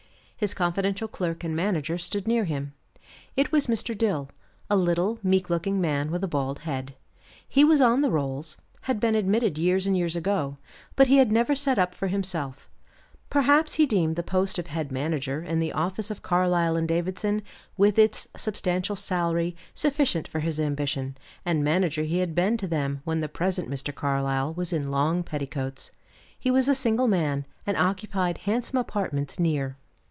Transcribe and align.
His 0.41 0.55
confidential 0.55 1.07
clerk 1.07 1.43
and 1.43 1.55
manager 1.55 1.99
stood 1.99 2.27
near 2.27 2.45
him. 2.45 2.73
It 3.35 3.51
was 3.51 3.67
Mr. 3.67 3.95
Dill, 3.95 4.31
a 4.71 4.75
little, 4.75 5.19
meek 5.21 5.51
looking 5.51 5.79
man 5.79 6.09
with 6.09 6.23
a 6.23 6.27
bald 6.27 6.61
head. 6.61 6.95
He 7.47 7.63
was 7.63 7.79
on 7.79 8.01
the 8.01 8.09
rolls, 8.09 8.57
had 8.85 8.99
been 8.99 9.13
admitted 9.13 9.59
years 9.59 9.85
and 9.85 9.95
years 9.95 10.15
ago, 10.15 10.57
but 10.95 11.09
he 11.09 11.17
had 11.17 11.31
never 11.31 11.53
set 11.53 11.77
up 11.77 11.93
for 11.93 12.07
himself; 12.07 12.71
perhaps 13.29 13.75
he 13.75 13.85
deemed 13.85 14.15
the 14.15 14.23
post 14.23 14.57
of 14.57 14.65
head 14.65 14.91
manager 14.91 15.43
in 15.43 15.59
the 15.59 15.71
office 15.73 16.09
of 16.09 16.23
Carlyle 16.23 16.83
& 16.85 16.85
Davidson, 16.87 17.43
with 17.77 17.99
its 17.99 18.27
substantial 18.35 18.95
salary, 18.95 19.55
sufficient 19.75 20.27
for 20.27 20.39
his 20.39 20.59
ambition; 20.59 21.15
and 21.45 21.63
manager 21.63 22.01
he 22.01 22.17
had 22.17 22.33
been 22.33 22.57
to 22.57 22.65
them 22.67 23.01
when 23.05 23.19
the 23.21 23.29
present 23.29 23.69
Mr. 23.69 23.93
Carlyle 23.93 24.55
was 24.55 24.73
in 24.73 24.89
long 24.89 25.21
petticoats. 25.21 25.91
He 26.39 26.49
was 26.49 26.67
a 26.67 26.73
single 26.73 27.07
man, 27.07 27.45
and 27.67 27.77
occupied 27.77 28.39
handsome 28.39 28.79
apartments 28.79 29.37
near. 29.39 29.77